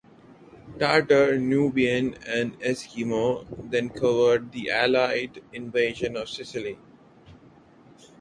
"Tartar", 0.79 1.37
"Nubian" 1.37 2.15
and 2.27 2.59
"Eskimo" 2.59 3.45
then 3.69 3.89
covered 3.89 4.51
the 4.51 4.71
Allied 4.71 5.43
invasion 5.53 6.17
of 6.17 6.27
Sicily. 6.27 6.79